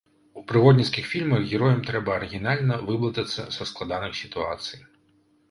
[0.39, 4.79] У прыгодніцкіх фільмах героям трэба арыгінальна выблытацца са складаных сітуацый.